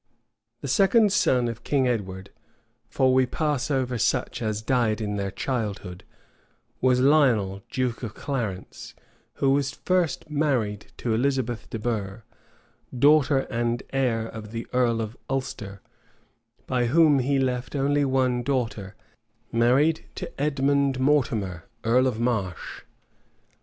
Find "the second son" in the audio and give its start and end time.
0.61-1.47